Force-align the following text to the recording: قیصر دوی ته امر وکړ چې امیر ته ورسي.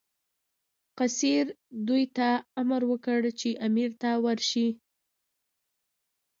قیصر 0.97 1.45
دوی 1.87 2.03
ته 2.15 2.29
امر 2.61 2.81
وکړ 2.91 3.19
چې 3.39 3.49
امیر 3.67 3.91
ته 4.01 4.09
ورسي. 4.23 4.67